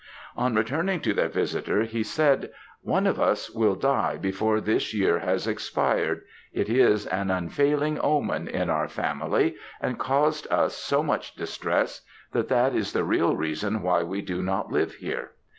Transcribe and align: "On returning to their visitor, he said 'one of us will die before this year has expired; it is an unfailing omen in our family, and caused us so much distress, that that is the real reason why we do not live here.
"On 0.35 0.55
returning 0.55 0.99
to 1.01 1.13
their 1.13 1.29
visitor, 1.29 1.83
he 1.83 2.01
said 2.01 2.49
'one 2.81 3.05
of 3.05 3.19
us 3.19 3.51
will 3.51 3.75
die 3.75 4.17
before 4.17 4.59
this 4.59 4.95
year 4.95 5.19
has 5.19 5.45
expired; 5.45 6.23
it 6.51 6.67
is 6.69 7.05
an 7.05 7.29
unfailing 7.29 7.99
omen 7.99 8.47
in 8.47 8.67
our 8.71 8.87
family, 8.87 9.57
and 9.79 9.99
caused 9.99 10.47
us 10.51 10.73
so 10.75 11.03
much 11.03 11.35
distress, 11.35 12.01
that 12.31 12.47
that 12.49 12.73
is 12.73 12.93
the 12.93 13.03
real 13.03 13.35
reason 13.35 13.83
why 13.83 14.01
we 14.01 14.23
do 14.23 14.41
not 14.41 14.71
live 14.71 14.95
here. 14.95 15.33